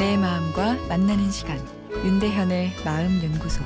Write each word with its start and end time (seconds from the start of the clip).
사람과 0.00 0.76
만나는 0.88 1.30
시간 1.30 1.58
윤대현의 1.92 2.72
마음 2.86 3.22
연구소 3.22 3.62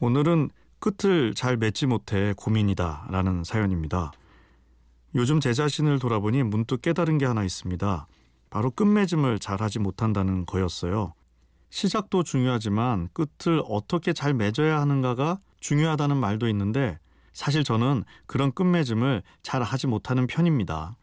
오늘은 0.00 0.50
끝을 0.80 1.32
잘 1.34 1.56
맺지 1.56 1.86
못해 1.86 2.34
고민이다라는 2.36 3.44
사연입니다. 3.44 4.10
요즘 5.14 5.38
제 5.38 5.52
자신을 5.52 6.00
돌아보니 6.00 6.42
문득 6.42 6.82
깨달은 6.82 7.18
게 7.18 7.26
하나 7.26 7.44
있습니다. 7.44 8.08
바로 8.50 8.70
끝맺음을 8.72 9.38
잘 9.38 9.62
하지 9.62 9.78
못한다는 9.78 10.44
거였어요. 10.44 11.14
시작도 11.70 12.24
중요하지만 12.24 13.10
끝을 13.12 13.62
어떻게 13.68 14.12
잘 14.12 14.34
맺어야 14.34 14.80
하는가가 14.80 15.38
중요하다는 15.60 16.16
말도 16.16 16.48
있는데 16.48 16.98
사실 17.32 17.62
저는 17.62 18.02
그런 18.26 18.50
끝맺음을 18.50 19.22
잘 19.44 19.62
하지 19.62 19.86
못하는 19.86 20.26
편입니다. 20.26 20.96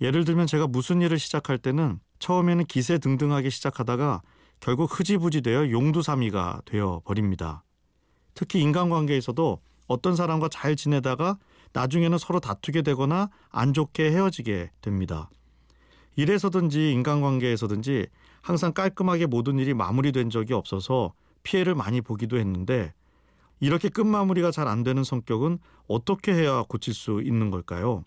예를 0.00 0.24
들면 0.24 0.46
제가 0.46 0.66
무슨 0.66 1.00
일을 1.02 1.18
시작할 1.18 1.58
때는 1.58 2.00
처음에는 2.18 2.64
기세 2.66 2.98
등등하게 2.98 3.50
시작하다가 3.50 4.22
결국 4.60 4.98
흐지부지 4.98 5.42
되어 5.42 5.70
용두사미가 5.70 6.62
되어 6.64 7.02
버립니다. 7.04 7.64
특히 8.34 8.60
인간관계에서도 8.60 9.60
어떤 9.86 10.16
사람과 10.16 10.48
잘 10.48 10.76
지내다가 10.76 11.38
나중에는 11.72 12.18
서로 12.18 12.40
다투게 12.40 12.82
되거나 12.82 13.28
안 13.50 13.72
좋게 13.72 14.10
헤어지게 14.10 14.70
됩니다. 14.80 15.28
일에서든지 16.16 16.92
인간관계에서든지 16.92 18.06
항상 18.40 18.72
깔끔하게 18.72 19.26
모든 19.26 19.58
일이 19.58 19.74
마무리된 19.74 20.30
적이 20.30 20.54
없어서 20.54 21.12
피해를 21.42 21.74
많이 21.74 22.00
보기도 22.00 22.38
했는데 22.38 22.94
이렇게 23.60 23.88
끝마무리가 23.88 24.50
잘 24.50 24.68
안 24.68 24.82
되는 24.82 25.04
성격은 25.04 25.58
어떻게 25.88 26.32
해야 26.34 26.62
고칠 26.68 26.94
수 26.94 27.20
있는 27.22 27.50
걸까요? 27.50 28.04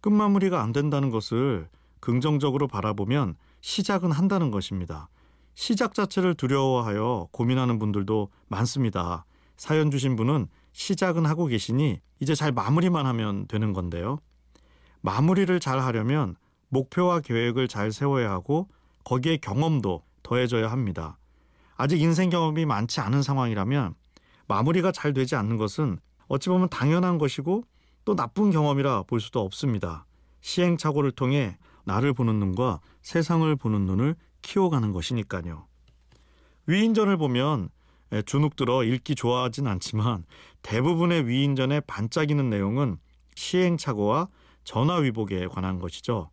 끝마무리가 0.00 0.62
안 0.62 0.72
된다는 0.72 1.10
것을 1.10 1.68
긍정적으로 2.00 2.68
바라보면 2.68 3.34
시작은 3.60 4.12
한다는 4.12 4.50
것입니다. 4.50 5.08
시작 5.54 5.94
자체를 5.94 6.34
두려워하여 6.34 7.28
고민하는 7.32 7.78
분들도 7.78 8.28
많습니다. 8.46 9.24
사연 9.56 9.90
주신 9.90 10.14
분은 10.14 10.46
시작은 10.72 11.26
하고 11.26 11.46
계시니 11.46 12.00
이제 12.20 12.34
잘 12.34 12.52
마무리만 12.52 13.06
하면 13.06 13.48
되는 13.48 13.72
건데요. 13.72 14.20
마무리를 15.00 15.58
잘 15.58 15.80
하려면 15.80 16.36
목표와 16.68 17.20
계획을 17.20 17.66
잘 17.66 17.90
세워야 17.90 18.30
하고 18.30 18.68
거기에 19.04 19.38
경험도 19.38 20.04
더해져야 20.22 20.70
합니다. 20.70 21.18
아직 21.76 22.00
인생 22.00 22.30
경험이 22.30 22.66
많지 22.66 23.00
않은 23.00 23.22
상황이라면 23.22 23.94
마무리가 24.46 24.92
잘 24.92 25.12
되지 25.12 25.34
않는 25.36 25.56
것은 25.56 25.98
어찌 26.28 26.48
보면 26.50 26.68
당연한 26.68 27.18
것이고 27.18 27.64
또 28.08 28.16
나쁜 28.16 28.50
경험이라 28.50 29.02
볼 29.02 29.20
수도 29.20 29.40
없습니다. 29.40 30.06
시행착오를 30.40 31.10
통해 31.10 31.58
나를 31.84 32.14
보는 32.14 32.38
눈과 32.38 32.80
세상을 33.02 33.54
보는 33.56 33.84
눈을 33.84 34.16
키워가는 34.40 34.94
것이니까요. 34.94 35.66
위인전을 36.64 37.18
보면 37.18 37.68
주눅 38.24 38.56
들어 38.56 38.82
읽기 38.82 39.14
좋아하진 39.14 39.66
않지만 39.66 40.24
대부분의 40.62 41.28
위인전에 41.28 41.80
반짝이는 41.80 42.48
내용은 42.48 42.96
시행착오와 43.34 44.28
전화위복에 44.64 45.46
관한 45.48 45.78
것이죠. 45.78 46.30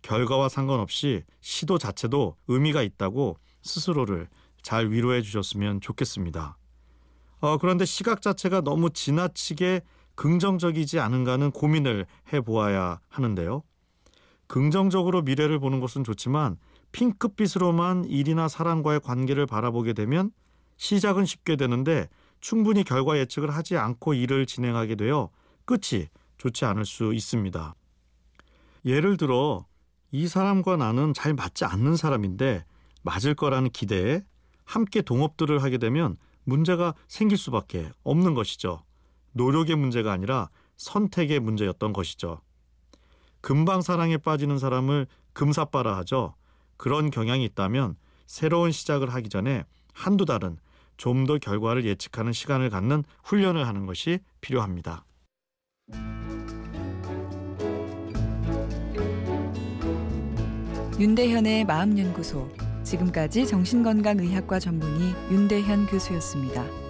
결과와 0.00 0.48
상관없이 0.48 1.24
시도 1.42 1.76
자체도 1.76 2.36
의미가 2.46 2.80
있다고 2.80 3.36
스스로를 3.60 4.28
잘 4.62 4.90
위로해 4.90 5.20
주셨으면 5.20 5.82
좋겠습니다. 5.82 6.56
어, 7.40 7.58
그런데 7.58 7.84
시각 7.84 8.22
자체가 8.22 8.62
너무 8.62 8.88
지나치게 8.88 9.82
긍정적이지 10.18 10.98
않은가는 10.98 11.52
고민을 11.52 12.04
해보아야 12.32 12.98
하는데요. 13.08 13.62
긍정적으로 14.48 15.22
미래를 15.22 15.60
보는 15.60 15.78
것은 15.78 16.02
좋지만 16.02 16.56
핑크빛으로만 16.90 18.04
일이나 18.04 18.48
사람과의 18.48 18.98
관계를 18.98 19.46
바라보게 19.46 19.92
되면 19.92 20.32
시작은 20.76 21.24
쉽게 21.24 21.54
되는데 21.54 22.08
충분히 22.40 22.82
결과 22.82 23.16
예측을 23.16 23.50
하지 23.50 23.76
않고 23.76 24.14
일을 24.14 24.46
진행하게 24.46 24.96
되어 24.96 25.30
끝이 25.64 26.08
좋지 26.38 26.64
않을 26.64 26.84
수 26.84 27.14
있습니다. 27.14 27.76
예를 28.86 29.18
들어 29.18 29.66
이 30.10 30.26
사람과 30.26 30.76
나는 30.76 31.14
잘 31.14 31.32
맞지 31.32 31.64
않는 31.64 31.94
사람인데 31.94 32.64
맞을 33.02 33.36
거라는 33.36 33.70
기대에 33.70 34.24
함께 34.64 35.00
동업들을 35.00 35.62
하게 35.62 35.78
되면 35.78 36.16
문제가 36.42 36.94
생길 37.06 37.38
수밖에 37.38 37.92
없는 38.02 38.34
것이죠. 38.34 38.82
노력의 39.32 39.76
문제가 39.76 40.12
아니라 40.12 40.50
선택의 40.76 41.40
문제였던 41.40 41.92
것이죠. 41.92 42.40
금방 43.40 43.82
사랑에 43.82 44.16
빠지는 44.16 44.58
사람을 44.58 45.06
금사빠라 45.32 45.96
하죠. 45.98 46.34
그런 46.76 47.10
경향이 47.10 47.44
있다면 47.44 47.96
새로운 48.26 48.72
시작을 48.72 49.12
하기 49.14 49.28
전에 49.28 49.64
한두 49.92 50.24
달은 50.24 50.58
좀 50.96 51.26
더 51.26 51.38
결과를 51.38 51.84
예측하는 51.84 52.32
시간을 52.32 52.70
갖는 52.70 53.04
훈련을 53.22 53.66
하는 53.66 53.86
것이 53.86 54.18
필요합니다. 54.40 55.04
윤대현의 60.98 61.64
마음연구소 61.64 62.50
지금까지 62.82 63.46
정신건강의학과 63.46 64.58
전문의 64.58 65.14
윤대현 65.30 65.86
교수였습니다. 65.86 66.87